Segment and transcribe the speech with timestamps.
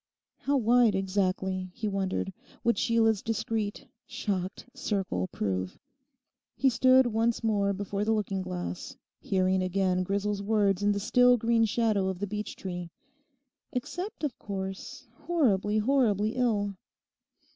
[0.39, 5.77] How wide exactly, he wondered, would Sheila's discreet, shocked circle prove?
[6.55, 11.37] He stood once more before the looking glass, hearing again Grisel's words in the still
[11.37, 12.89] green shadow of the beech tree,
[13.73, 16.73] 'Except of course, horribly, horribly ill.